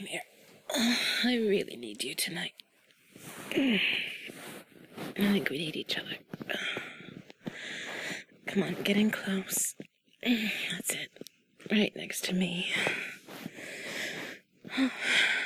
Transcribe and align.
Come 0.00 0.06
here. 0.06 0.22
I 1.24 1.36
really 1.36 1.76
need 1.76 2.02
you 2.02 2.14
tonight. 2.14 2.54
I 3.54 3.82
think 5.14 5.50
we 5.50 5.58
need 5.58 5.76
each 5.76 5.98
other. 5.98 6.16
Come 8.46 8.62
on, 8.62 8.76
get 8.82 8.96
in 8.96 9.10
close. 9.10 9.74
That's 10.22 10.94
it. 10.94 11.10
Right 11.70 11.94
next 11.94 12.24
to 12.24 12.34
me. 12.34 12.72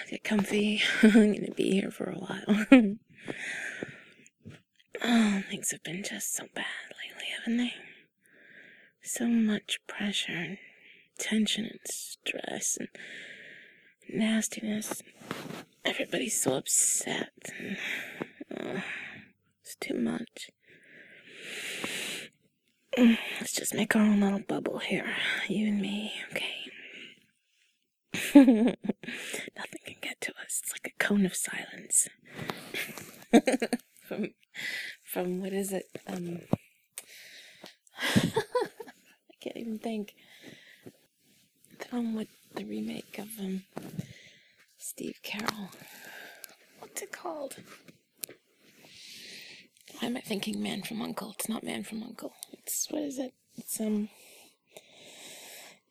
Get 0.09 0.23
comfy. 0.23 0.81
I'm 1.03 1.33
gonna 1.33 1.51
be 1.51 1.73
here 1.73 1.91
for 1.91 2.11
a 2.11 2.15
while. 2.15 2.67
oh, 5.03 5.43
things 5.51 5.73
have 5.73 5.83
been 5.83 6.05
just 6.05 6.33
so 6.33 6.45
bad 6.55 6.65
lately, 7.03 7.27
haven't 7.41 7.57
they? 7.57 7.75
So 9.03 9.27
much 9.27 9.81
pressure 9.89 10.31
and 10.31 10.59
tension 11.19 11.65
and 11.65 11.81
stress 11.87 12.77
and 12.77 12.87
nastiness. 14.13 15.03
Everybody's 15.85 16.41
so 16.41 16.55
upset. 16.55 17.31
It's 18.51 19.77
too 19.81 19.95
much. 19.95 20.51
Let's 22.97 23.53
just 23.53 23.75
make 23.75 23.97
our 23.97 24.03
own 24.03 24.21
little 24.21 24.39
bubble 24.41 24.79
here, 24.79 25.15
you 25.49 25.67
and 25.67 25.81
me, 25.81 26.13
okay? 26.31 26.55
Nothing 28.35 29.81
can 29.85 29.97
get 30.01 30.21
to 30.21 30.31
us. 30.33 30.63
It's 30.63 30.73
like 30.73 30.93
a 30.95 31.05
cone 31.05 31.27
of 31.27 31.35
silence. 31.35 32.09
from, 34.07 34.31
from 35.03 35.41
what 35.41 35.53
is 35.53 35.73
it? 35.73 35.87
Um, 36.07 36.41
I 38.01 39.35
can't 39.41 39.57
even 39.57 39.79
think. 39.79 40.15
From 41.91 42.15
what 42.15 42.29
the 42.55 42.65
remake 42.65 43.19
of 43.19 43.29
um, 43.41 43.65
Steve 44.79 45.19
Carell. 45.25 45.69
What's 46.79 47.03
it 47.03 47.13
called? 47.13 47.57
Why 49.93 49.94
am 50.05 50.17
I 50.17 50.21
thinking 50.21 50.63
Man 50.63 50.83
from 50.83 51.03
Uncle? 51.03 51.33
It's 51.39 51.49
not 51.49 51.65
Man 51.65 51.85
from 51.85 52.03
Uncle. 52.03 52.33
It's 52.53 52.87
what 52.91 53.03
is 53.03 53.19
it? 53.19 53.33
It's 53.57 53.81
um. 53.81 54.09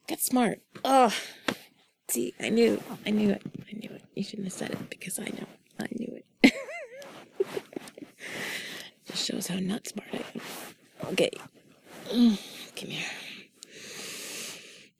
Get 0.07 0.19
smart. 0.19 0.59
Oh, 0.83 1.13
see, 2.09 2.33
I 2.39 2.49
knew, 2.49 2.81
I 3.05 3.09
knew 3.11 3.29
it, 3.29 3.41
I 3.69 3.73
knew 3.77 3.89
it. 3.89 4.03
You 4.15 4.23
shouldn't 4.23 4.47
have 4.47 4.53
said 4.53 4.71
it 4.71 4.89
because 4.89 5.17
I 5.17 5.25
know, 5.25 5.47
I 5.79 5.87
knew 5.97 6.19
it. 6.43 6.53
Just 9.07 9.25
shows 9.25 9.47
how 9.47 9.59
not 9.59 9.87
smart 9.87 10.09
I 10.11 10.17
am. 10.17 10.41
Okay, 11.13 11.29
mm, 12.11 12.37
come 12.75 12.89
here. 12.89 13.09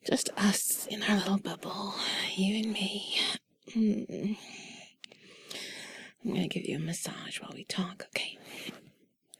Just 0.06 0.30
us 0.38 0.86
in 0.90 1.02
our 1.02 1.16
little 1.16 1.38
bubble, 1.38 1.94
you 2.34 2.62
and 2.64 2.72
me. 2.72 3.18
Mm. 3.70 4.36
I'm 6.24 6.32
gonna 6.32 6.48
give 6.48 6.64
you 6.64 6.76
a 6.76 6.80
massage 6.80 7.40
while 7.40 7.52
we 7.54 7.64
talk, 7.64 8.06
okay? 8.14 8.38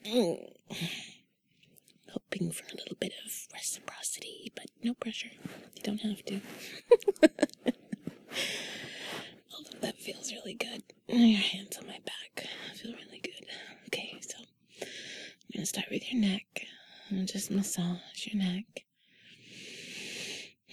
Hoping 2.12 2.50
for 2.52 2.64
a 2.72 2.76
little 2.76 2.96
bit 3.00 3.12
of 3.24 3.32
reciprocity, 3.52 4.52
but 4.54 4.66
no 4.82 4.94
pressure. 4.94 5.30
You 5.76 5.82
don't 5.82 6.00
have 6.02 6.24
to. 6.26 6.40
Although 9.56 9.78
that 9.80 10.00
feels 10.00 10.32
really 10.32 10.54
good. 10.54 10.82
Your 11.08 11.38
hands 11.38 11.78
on 11.78 11.86
my 11.86 11.98
back 12.04 12.46
feel 12.74 12.92
really 12.92 13.20
good. 13.22 13.46
Okay, 13.86 14.18
so 14.20 14.36
I'm 14.80 14.88
gonna 15.54 15.66
start 15.66 15.86
with 15.90 16.12
your 16.12 16.20
neck 16.20 16.66
and 17.10 17.26
just 17.28 17.50
massage 17.50 18.26
your 18.26 18.42
neck. 18.42 18.84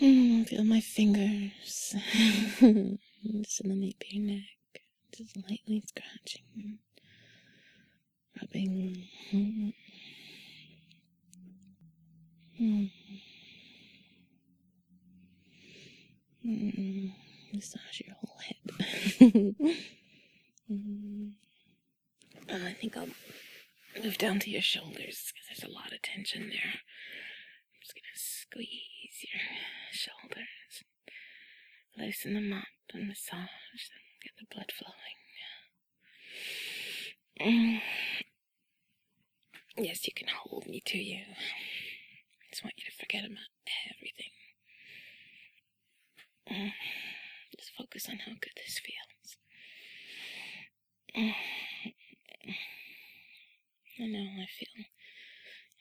Mm, 0.01 0.47
feel 0.47 0.63
my 0.63 0.81
fingers 0.81 1.95
just 2.59 3.61
in 3.61 3.69
the 3.69 3.75
nape 3.75 4.03
of 4.05 4.11
your 4.13 4.25
neck, 4.25 4.81
just 5.15 5.37
lightly 5.37 5.83
scratching, 5.85 6.79
rubbing. 8.41 9.03
Mm. 9.33 9.73
Mm. 12.59 12.91
Mm. 16.45 17.11
Massage 17.53 18.01
your 18.05 18.15
whole 18.15 18.37
head. 18.39 19.55
mm. 20.71 21.31
And 22.49 22.65
I 22.65 22.73
think 22.73 22.97
I'll 22.97 23.07
move 24.03 24.17
down 24.17 24.39
to 24.39 24.49
your 24.49 24.61
shoulders 24.61 25.31
because 25.31 25.47
there's 25.47 25.63
a 25.63 25.73
lot 25.73 25.93
of 25.93 26.01
tension 26.01 26.49
there. 26.49 26.73
I'm 26.75 27.79
just 27.81 27.93
gonna 27.95 28.15
squeeze 28.15 29.23
your 29.23 29.39
shoulders, 29.93 30.83
loosen 31.97 32.33
them 32.33 32.51
up, 32.51 32.65
and 32.93 33.07
massage 33.07 33.37
them, 33.37 34.03
get 34.21 34.33
the 34.37 34.53
blood 34.53 34.71
flowing. 34.75 35.21
Mm. 37.39 37.81
Yes, 39.83 40.05
you 40.05 40.13
can 40.15 40.27
hold 40.27 40.67
me 40.67 40.79
to 40.85 40.97
you. 40.99 41.21
I 41.25 42.49
just 42.51 42.63
want 42.63 42.75
you 42.77 42.83
to 42.85 42.97
forget 42.97 43.25
about 43.25 43.49
everything. 43.89 44.29
Mm. 46.51 46.71
Just 47.57 47.71
focus 47.75 48.07
on 48.07 48.17
how 48.19 48.33
good 48.33 48.53
this 48.55 48.79
feels. 48.79 49.37
Mm. 51.17 51.33
I 53.99 54.05
know 54.05 54.19
I 54.19 54.47
feel 54.59 54.85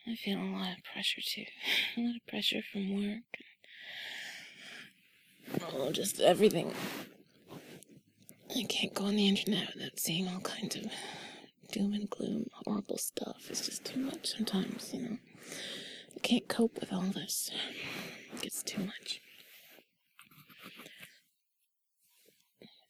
I 0.09 0.17
feel 0.17 0.39
a 0.39 0.49
lot 0.57 0.79
of 0.79 0.85
pressure 0.85 1.21
too. 1.21 1.45
A 1.99 2.01
lot 2.01 2.17
of 2.17 2.27
pressure 2.27 2.63
from 2.73 2.95
work. 2.95 3.23
Oh, 5.75 5.93
just 5.93 6.21
everything. 6.21 6.73
I 8.57 8.63
can't 8.63 8.95
go 8.95 9.05
on 9.05 9.17
the 9.17 9.29
internet 9.29 9.75
without 9.75 10.01
seeing 10.01 10.27
all 10.27 10.41
kinds 10.41 10.77
of 10.77 10.87
doom 11.71 11.93
and 11.93 12.11
gloom, 12.11 12.47
horrible 12.53 12.99
stuff. 12.99 13.47
It's 13.49 13.67
just 13.67 13.85
too 13.85 14.01
much 14.01 14.27
sometimes, 14.37 14.93
you 14.93 15.03
know. 15.03 15.19
I 16.17 16.21
can't 16.21 16.49
cope 16.49 16.79
with 16.81 16.93
all 16.93 17.03
this. 17.03 17.51
It 18.35 18.43
gets 18.43 18.63
too 18.63 18.83
much. 18.85 19.21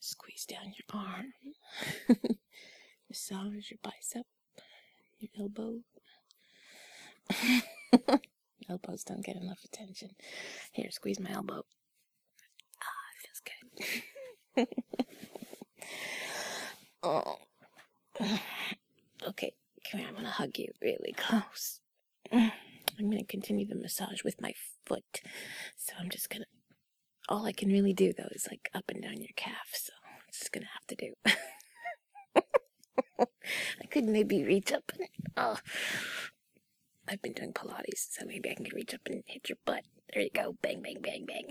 Squeeze 0.01 0.47
down 0.47 0.73
your 0.77 1.03
arm. 1.03 1.35
Massage 3.09 3.71
your 3.71 3.79
bicep, 3.83 4.27
your 5.19 5.31
elbow. 5.39 5.81
Elbows 8.69 9.05
don't 9.05 9.25
get 9.25 9.37
enough 9.37 9.65
attention. 9.65 10.11
Here, 10.73 10.91
squeeze 10.91 11.19
my 11.21 11.31
elbow. 11.31 11.65
Ah, 12.83 13.07
it 13.15 13.23
feels 14.57 14.67
good. 14.67 14.69
oh. 17.03 17.37
Okay, 19.29 19.53
come 19.91 20.01
here. 20.01 20.09
I'm 20.09 20.15
gonna 20.15 20.30
hug 20.41 20.59
you 20.59 20.69
really 20.81 21.15
close. 21.17 21.81
Mm. 22.33 22.53
I'm 22.99 23.11
gonna 23.11 23.25
continue 23.25 23.67
the 23.67 23.75
massage 23.75 24.25
with 24.25 24.41
my 24.41 24.55
foot. 24.87 25.21
So 25.77 25.93
I'm 25.99 26.09
just 26.09 26.31
gonna. 26.31 26.47
All 27.29 27.45
I 27.47 27.53
can 27.53 27.69
really 27.69 27.93
do 27.93 28.13
though 28.17 28.29
is 28.33 28.49
like 28.51 28.71
up 28.75 28.85
and 28.89 29.03
down 29.03 29.19
your 29.19 29.35
calf. 29.37 29.69
So 29.75 29.93
I'm 30.07 30.23
just 30.33 30.51
gonna 30.51 30.67
have 30.73 30.87
to 30.89 30.97
do. 30.97 31.13
I 33.83 33.87
could 33.91 34.05
maybe 34.05 34.43
reach 34.45 34.73
up 34.73 34.91
and. 34.99 35.09
Oh. 35.37 35.59
I've 37.09 37.21
been 37.23 37.33
doing 37.33 37.53
Pilates, 37.53 38.07
so 38.11 38.25
maybe 38.25 38.51
I 38.51 38.55
can 38.55 38.67
reach 38.73 38.95
up 38.95 39.01
and 39.07 39.25
hit 39.27 39.49
your 39.49 39.59
butt. 39.67 39.83
There 40.15 40.23
you 40.23 40.31
go. 40.33 40.57
Bang, 40.63 40.81
bang, 40.81 40.99
bang, 41.03 41.27
bang. 41.27 41.49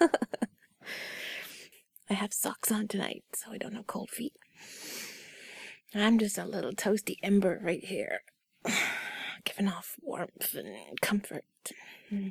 I 2.10 2.14
have 2.14 2.34
socks 2.34 2.70
on 2.70 2.88
tonight, 2.88 3.24
so 3.34 3.52
I 3.52 3.58
don't 3.58 3.74
have 3.74 3.86
cold 3.86 4.10
feet. 4.10 4.34
I'm 5.94 6.18
just 6.18 6.38
a 6.38 6.44
little 6.44 6.72
toasty 6.72 7.16
ember 7.22 7.60
right 7.62 7.84
here, 7.84 8.20
giving 9.44 9.68
off 9.68 9.96
warmth 10.00 10.54
and 10.54 11.00
comfort. 11.00 11.44
Mm-hmm. 12.10 12.28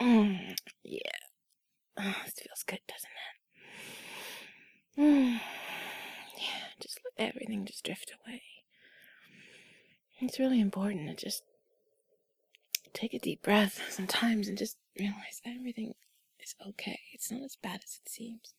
Mm, 0.00 0.56
yeah. 0.82 0.98
Oh, 1.96 2.14
this 2.24 2.34
feels 2.34 2.64
good, 2.66 2.80
doesn't 2.88 3.10
it? 4.96 5.00
Mm. 5.00 5.40
Yeah, 6.36 6.66
just 6.80 7.00
let 7.04 7.28
everything 7.28 7.64
just 7.64 7.84
drift 7.84 8.12
away. 8.26 8.42
It's 10.20 10.40
really 10.40 10.60
important 10.60 11.08
to 11.08 11.24
just 11.24 11.44
take 12.92 13.14
a 13.14 13.18
deep 13.20 13.40
breath 13.42 13.80
sometimes 13.88 14.48
and 14.48 14.58
just 14.58 14.76
realize 14.98 15.40
everything 15.46 15.94
is 16.40 16.54
okay. 16.68 16.98
It's 17.12 17.30
not 17.30 17.42
as 17.42 17.56
bad 17.56 17.80
as 17.84 18.00
it 18.04 18.08
seems. 18.10 18.54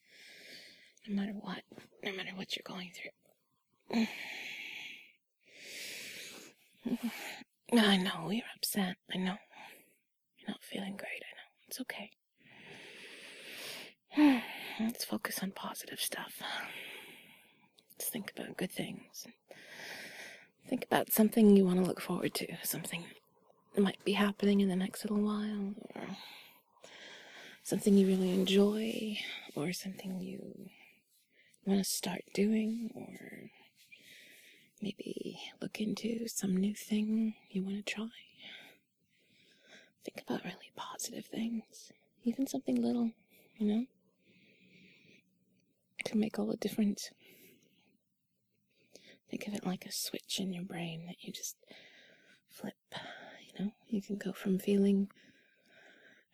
No 1.07 1.15
matter 1.15 1.33
what, 1.33 1.61
no 2.03 2.13
matter 2.13 2.31
what 2.35 2.55
you're 2.55 2.63
going 2.65 2.91
through. 2.91 4.07
I 7.79 7.97
know 7.97 8.29
you're 8.31 8.43
upset. 8.55 8.95
I 9.13 9.17
know. 9.17 9.35
You're 10.37 10.49
not 10.49 10.63
feeling 10.63 10.95
great. 10.97 11.21
I 11.21 11.31
know. 11.35 11.49
It's 11.67 11.81
okay. 11.81 12.11
Let's 14.79 15.05
focus 15.05 15.39
on 15.43 15.51
positive 15.51 15.99
stuff. 15.99 16.41
Let's 17.91 18.09
think 18.09 18.31
about 18.35 18.57
good 18.57 18.71
things. 18.71 19.27
Think 20.67 20.85
about 20.85 21.11
something 21.11 21.55
you 21.55 21.65
want 21.65 21.79
to 21.79 21.85
look 21.85 22.01
forward 22.01 22.33
to, 22.35 22.47
something 22.63 23.03
that 23.75 23.81
might 23.81 24.03
be 24.03 24.13
happening 24.13 24.61
in 24.61 24.69
the 24.69 24.75
next 24.75 25.03
little 25.03 25.23
while, 25.23 25.75
or 25.95 26.17
something 27.63 27.95
you 27.95 28.07
really 28.07 28.31
enjoy, 28.33 29.17
or 29.55 29.71
something 29.73 30.19
you 30.19 30.69
want 31.65 31.83
to 31.83 31.89
start 31.89 32.21
doing, 32.33 32.91
or 32.95 33.49
maybe 34.81 35.39
look 35.61 35.79
into 35.81 36.27
some 36.27 36.55
new 36.55 36.73
thing 36.73 37.35
you 37.49 37.63
want 37.63 37.85
to 37.85 37.93
try. 37.93 38.09
Think 40.03 40.21
about 40.27 40.43
really 40.43 40.71
positive 40.75 41.25
things, 41.25 41.91
even 42.23 42.45
something 42.45 42.81
little, 42.81 43.11
you 43.57 43.67
know? 43.67 43.85
Can 46.03 46.19
make 46.19 46.37
all 46.37 46.45
the 46.45 46.57
difference. 46.57 47.09
Think 49.29 49.47
of 49.47 49.55
it 49.55 49.65
like 49.65 49.85
a 49.85 49.91
switch 49.91 50.39
in 50.39 50.53
your 50.53 50.63
brain 50.63 51.05
that 51.07 51.15
you 51.21 51.33
just 51.33 51.55
flip. 52.47 52.75
You 53.47 53.65
know, 53.65 53.71
you 53.87 54.03
can 54.03 54.17
go 54.17 54.31
from 54.31 54.59
feeling 54.59 55.09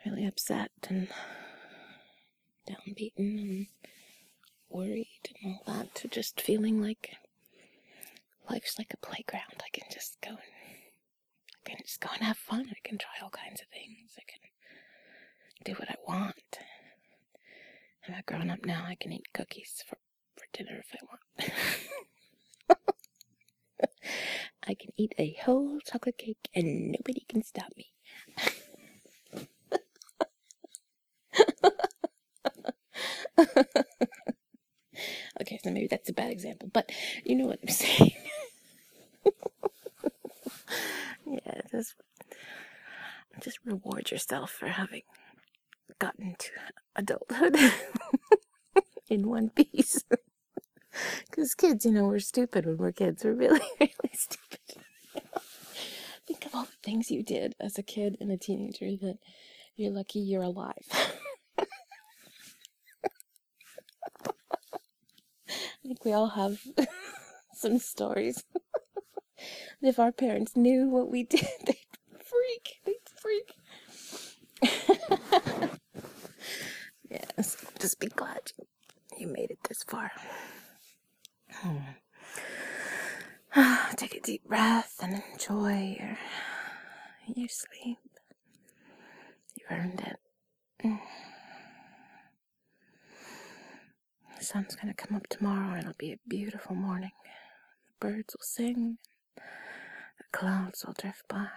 really 0.06 0.26
upset 0.26 0.72
and 0.90 1.08
downbeaten 2.68 3.14
and 3.18 3.68
worried 4.72 5.30
and 5.44 5.56
all 5.68 5.74
that 5.76 5.94
to 5.96 6.08
just 6.08 6.42
feeling 6.42 6.82
like 6.82 7.12
life's 8.50 8.78
like 8.78 8.94
a 8.94 9.06
playground. 9.06 9.62
I 9.64 9.70
can 9.74 9.88
just 9.92 10.18
go 10.22 10.30
and 10.32 10.40
I 11.66 11.70
can 11.70 11.78
just 11.86 12.02
go 12.02 12.10
and 12.14 12.24
have 12.24 12.38
fun. 12.38 12.68
I 12.70 12.80
can 12.88 12.98
try 12.98 13.12
all 13.22 13.30
kinds 13.30 13.62
of 13.62 13.68
things. 13.68 14.18
I 14.18 14.24
can 14.28 14.40
do 15.64 15.74
what 15.74 15.90
I 15.90 15.96
want. 16.08 16.60
I'm 18.08 18.16
a 18.16 18.24
grown 18.24 18.50
up 18.50 18.66
now. 18.66 18.86
I 18.88 18.96
can 18.96 19.12
eat 19.14 19.28
cookies 19.34 19.84
for, 19.88 19.98
for 20.36 20.46
dinner 20.54 20.80
if 20.80 20.96
I 20.96 21.06
want. 21.08 21.20
I 24.68 24.74
can 24.74 24.92
eat 24.98 25.14
a 25.18 25.36
whole 25.44 25.80
chocolate 25.86 26.18
cake 26.18 26.50
and 26.56 26.92
nobody 26.92 27.26
can 27.28 27.44
stop 27.44 27.72
me. 27.78 27.92
okay, 35.42 35.60
so 35.64 35.71
maybe 35.82 35.88
that's 35.88 36.10
a 36.10 36.14
bad 36.14 36.32
example, 36.32 36.70
but 36.72 36.92
you 37.26 37.36
know 37.36 37.48
what 37.48 37.60
I'm 37.64 37.70
saying. 37.74 38.12
yeah, 41.26 41.62
just 41.72 41.96
just 43.42 43.58
reward 43.66 44.12
yourself 44.12 44.52
for 44.52 44.68
having 44.68 45.02
gotten 45.98 46.36
to 46.38 46.50
adulthood 46.96 47.58
in 49.10 49.28
one 49.28 49.50
piece. 49.50 50.04
Because 51.30 51.56
kids, 51.56 51.86
you 51.86 51.94
know, 51.94 52.04
we're 52.04 52.20
stupid 52.20 52.66
when 52.66 52.76
we're 52.76 52.92
kids. 52.92 53.24
We're 53.24 53.32
really, 53.32 53.62
really 53.80 54.12
stupid. 54.14 54.60
Think 56.28 56.46
of 56.46 56.54
all 56.54 56.66
the 56.66 56.72
things 56.84 57.10
you 57.10 57.24
did 57.24 57.56
as 57.62 57.78
a 57.78 57.82
kid 57.82 58.18
and 58.20 58.30
a 58.30 58.36
teenager 58.36 58.98
that 58.98 59.18
you're 59.78 59.94
lucky 59.94 60.20
you're 60.20 60.44
alive. 60.44 60.86
I 65.84 65.88
think 65.88 66.06
we 66.06 66.14
all 66.14 66.30
have 66.30 66.62
some 67.54 67.80
stories. 67.80 68.44
if 69.82 69.98
our 70.00 70.12
parents 70.12 70.56
knew 70.56 70.88
what 70.88 71.10
we 71.10 71.24
did, 71.24 71.48
they'd 71.66 71.78
freak. 72.24 72.80
They'd 72.86 73.10
freak. 73.16 73.56
yes, 77.10 77.58
just 77.80 78.00
be 78.00 78.08
glad 78.08 78.52
you 79.18 79.28
made 79.28 79.50
it 79.50 79.58
this 79.68 79.84
far. 79.84 80.12
Take 83.96 84.16
a 84.16 84.22
deep 84.22 84.48
breath 84.48 85.00
and 85.02 85.24
enjoy 85.34 85.98
your, 86.00 86.18
your 87.36 87.50
sleep. 87.50 87.98
You 89.56 89.66
earned 89.72 90.00
it. 90.02 90.20
Sun's 94.92 94.98
gonna 94.98 95.08
come 95.08 95.18
up 95.18 95.28
tomorrow 95.28 95.72
and 95.72 95.82
it'll 95.82 95.94
be 95.98 96.12
a 96.12 96.20
beautiful 96.28 96.76
morning. 96.76 97.12
The 97.88 98.08
birds 98.08 98.36
will 98.36 98.44
sing, 98.44 98.98
the 99.36 100.38
clouds 100.38 100.84
will 100.86 100.94
drift 100.94 101.28
by. 101.30 101.48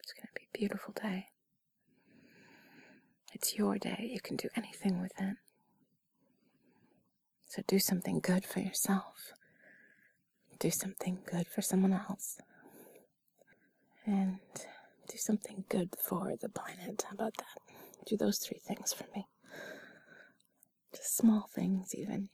It's 0.00 0.12
gonna 0.12 0.28
be 0.34 0.46
a 0.52 0.58
beautiful 0.58 0.94
day. 0.94 1.28
It's 3.32 3.56
your 3.56 3.78
day. 3.78 4.10
You 4.12 4.20
can 4.20 4.36
do 4.36 4.48
anything 4.56 5.00
with 5.00 5.12
it. 5.18 5.36
So 7.46 7.62
do 7.66 7.78
something 7.78 8.20
good 8.20 8.44
for 8.44 8.60
yourself. 8.60 9.32
Do 10.60 10.70
something 10.70 11.18
good 11.26 11.48
for 11.48 11.62
someone 11.62 11.92
else. 11.92 12.38
And 14.06 14.38
do 15.08 15.16
something 15.16 15.64
good 15.68 15.96
for 16.00 16.34
the 16.40 16.48
planet. 16.48 17.04
How 17.08 17.14
about 17.14 17.36
that? 17.38 17.74
Do 18.06 18.16
those 18.16 18.38
three 18.38 18.60
things 18.64 18.92
for 18.92 19.06
me. 19.16 19.26
Small 21.02 21.48
things, 21.54 21.94
even. 21.94 22.28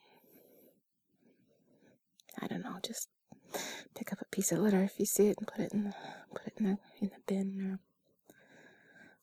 I 2.41 2.47
don't 2.47 2.63
know, 2.63 2.79
just 2.83 3.09
pick 3.95 4.13
up 4.13 4.21
a 4.21 4.25
piece 4.27 4.53
of 4.53 4.59
litter 4.59 4.83
if 4.83 4.99
you 4.99 5.07
see 5.07 5.27
it 5.29 5.37
and 5.39 5.47
put 5.47 5.61
it 5.61 5.73
in 5.73 5.85
the 5.85 5.95
put 6.33 6.47
it 6.47 6.55
in 6.59 6.65
the 6.67 6.79
in 7.01 7.09
the 7.09 7.21
bin 7.27 7.61
or 7.61 7.81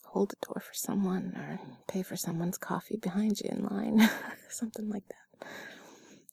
hold 0.06 0.32
the 0.32 0.46
door 0.46 0.62
for 0.62 0.74
someone 0.74 1.34
or 1.36 1.60
pay 1.88 2.04
for 2.04 2.16
someone's 2.16 2.58
coffee 2.58 2.98
behind 2.98 3.40
you 3.42 3.50
in 3.50 3.64
line. 3.66 4.10
something 4.50 4.90
like 4.90 5.04
that. 5.08 5.48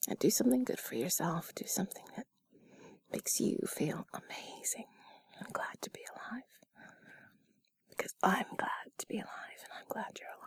And 0.09 0.19
do 0.19 0.31
something 0.31 0.65
good 0.65 0.79
for 0.79 0.95
yourself. 0.97 1.53
Do 1.55 1.65
something 1.67 2.05
that 2.17 2.27
makes 3.13 3.41
you 3.41 3.59
feel 3.67 4.07
amazing. 4.13 4.87
I'm 5.41 5.51
glad 5.53 5.81
to 5.83 5.91
be 5.91 6.01
alive. 6.13 6.43
Because 7.89 8.15
I'm 8.23 8.47
glad 8.57 8.91
to 8.99 9.07
be 9.07 9.17
alive, 9.17 9.61
and 9.63 9.73
I'm 9.79 9.87
glad 9.89 10.19
you're 10.21 10.29
alive. 10.29 10.44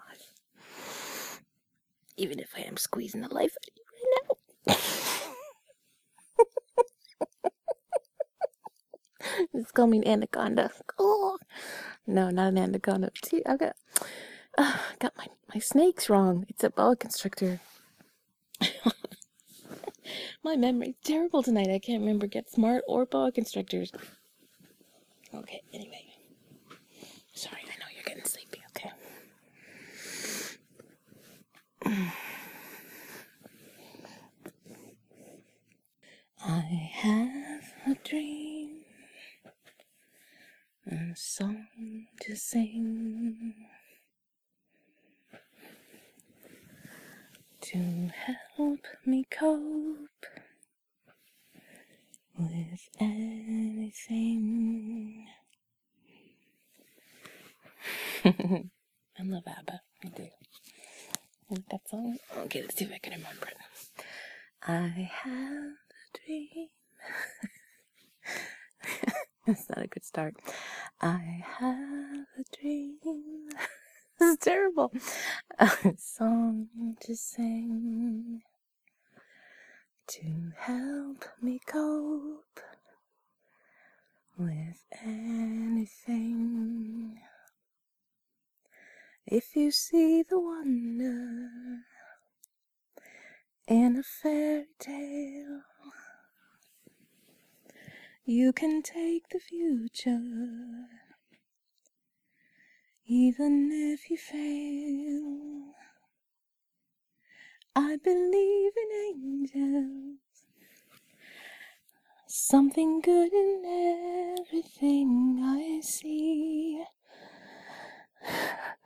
Even 2.18 2.40
if 2.40 2.54
I 2.58 2.62
am 2.62 2.78
squeezing 2.78 3.22
the 3.22 3.34
life 3.34 3.56
out 3.58 3.68
of 3.68 3.74
you 3.76 3.84
right 3.94 4.38
now. 4.68 4.76
Just 9.56 9.74
call 9.74 9.88
me 9.88 10.00
an 10.00 10.08
anaconda. 10.08 10.72
Oh. 11.00 11.38
No, 12.06 12.30
not 12.30 12.50
an 12.50 12.58
anaconda. 12.58 13.12
See, 13.24 13.42
I've 13.46 13.60
got, 13.60 13.76
uh, 14.58 14.78
got 15.00 15.14
my, 15.18 15.28
my 15.54 15.60
snakes 15.60 16.10
wrong. 16.10 16.46
It's 16.50 16.64
a 16.64 16.70
boa 16.70 16.96
constrictor. 16.96 17.60
My 20.44 20.56
memory's 20.56 20.96
terrible 21.04 21.44
tonight. 21.44 21.70
I 21.70 21.80
can't 21.80 22.00
remember 22.00 22.28
Get 22.28 22.50
Smart 22.50 22.84
or 22.88 23.06
boa 23.06 23.32
constrictors. 23.32 23.92
Okay, 25.34 25.62
anyway. 25.74 26.06
Sorry, 27.34 27.62
I 27.62 27.78
know 27.80 27.86
you're 27.94 28.04
getting 28.06 28.24
sleepy, 28.24 28.62
okay? 28.70 28.92
I 36.46 36.92
have 36.94 37.64
a 37.86 37.96
dream, 38.04 38.82
a 40.92 41.16
song 41.16 42.08
to 42.22 42.36
sing. 42.36 43.54
to 47.60 48.10
help 48.56 48.86
me 49.06 49.26
cope 49.30 50.26
with 52.38 52.90
anything. 53.00 54.08
I 58.26 59.24
love 59.24 59.44
ABBA. 59.48 59.82
I 60.06 60.08
do. 60.10 60.28
Like 61.50 61.70
that 61.70 61.88
song? 61.90 62.18
Okay, 62.38 62.62
let's 62.62 62.76
see 62.76 62.86
if 62.86 62.92
I 62.92 62.98
can 62.98 63.14
remember 63.14 63.48
it. 63.48 63.58
I 64.64 65.10
have 65.24 65.74
a 65.74 66.18
dream. 66.26 66.68
That's 69.48 69.70
not 69.70 69.84
a 69.86 69.88
good 69.88 70.04
start. 70.04 70.36
I 71.02 71.44
have 71.60 72.26
a 72.38 72.44
dream. 72.60 72.98
this 74.20 74.30
is 74.32 74.38
terrible. 74.40 74.92
A 75.58 75.70
song 75.98 76.68
to 77.02 77.16
sing 77.16 78.42
to 80.08 80.52
help 80.58 81.26
me 81.42 81.60
cope 81.66 82.60
with 84.38 84.84
anything. 85.04 85.98
If 89.30 89.58
you 89.58 89.72
see 89.72 90.24
the 90.24 90.40
wonder 90.40 91.50
in 93.68 93.98
a 93.98 94.04
fairy 94.04 94.68
tale, 94.80 95.64
you 98.24 98.54
can 98.54 98.82
take 98.82 99.28
the 99.28 99.40
future 99.40 100.22
even 103.06 103.70
if 103.74 104.10
you 104.10 104.16
fail. 104.16 105.74
I 107.76 107.98
believe 107.98 108.72
in 108.78 108.90
angels, 109.10 110.20
something 112.28 113.02
good 113.02 113.34
in 113.34 114.38
everything 114.40 115.42
I 115.44 115.82
see. 115.82 116.82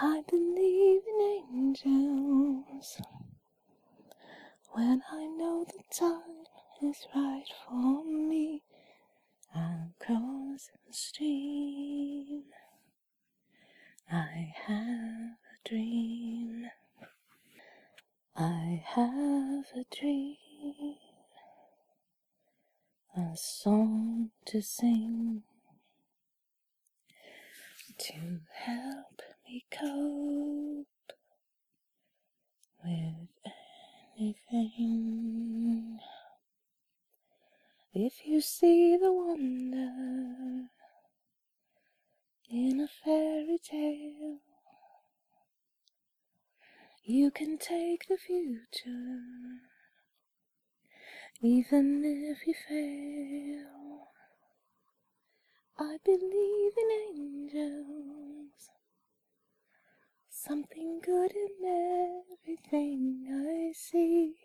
I 0.00 0.22
believe 0.30 1.02
in 1.08 1.42
angels 1.52 3.00
when 4.70 5.02
I 5.10 5.26
know 5.26 5.64
the 5.66 5.82
time 5.92 6.44
is 6.82 7.04
right 7.14 7.44
for 7.66 8.04
me. 8.04 8.62
I'll 9.54 9.92
cross 9.98 10.70
the 10.86 10.92
stream. 10.92 12.44
I 14.10 14.54
have 14.66 15.36
a 15.52 15.68
dream. 15.68 16.70
I 18.36 18.84
have 18.86 19.64
a 19.74 19.84
dream. 19.94 20.94
A 23.16 23.36
song 23.36 24.30
to 24.46 24.62
sing 24.62 25.42
to 27.98 28.40
help 28.52 29.22
me 29.48 29.64
cope 29.70 30.86
with 32.84 33.28
anything. 34.18 35.98
If 37.94 38.26
you 38.26 38.40
see 38.42 38.96
the 38.98 39.10
wonder 39.10 40.68
in 42.50 42.80
a 42.80 42.88
fairy 42.88 43.58
tale, 43.58 44.38
you 47.04 47.30
can 47.30 47.56
take 47.56 48.06
the 48.06 48.18
future, 48.18 49.22
even 51.40 52.02
if 52.04 52.46
you 52.46 52.54
fail. 52.68 53.64
I 55.78 55.96
believe 56.04 56.72
in 56.76 56.90
angels, 57.14 58.37
something 60.46 61.00
good 61.04 61.32
in 61.32 62.22
everything 62.46 63.26
I 63.28 63.72
see. 63.72 64.36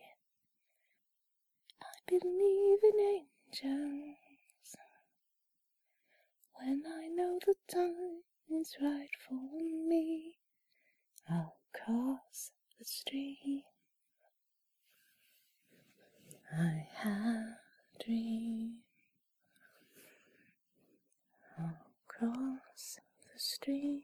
I 1.82 1.96
believe 2.08 2.80
in 2.84 3.00
angels 3.00 4.76
when 6.54 6.84
I 6.88 7.08
know 7.10 7.38
the 7.46 7.56
time 7.72 8.24
is 8.50 8.76
right 8.82 9.10
for 9.28 9.36
me. 9.36 10.38
I'll 11.30 11.58
cross 11.74 12.52
the 12.80 12.86
stream. 12.86 13.62
I 16.52 16.88
have 16.96 17.60
a 18.00 18.04
dream. 18.04 18.78
I'll 21.60 21.78
cross 22.08 23.00
the 23.32 23.40
stream. 23.40 24.02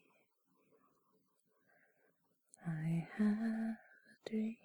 I 2.69 3.07
have 3.17 3.27
a 3.43 4.29
dream. 4.29 4.57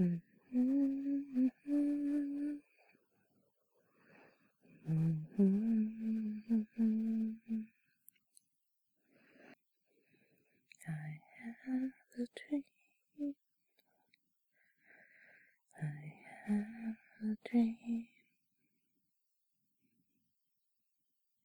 Mm-hmm. 0.00 0.58
Mm-hmm. 0.58 2.05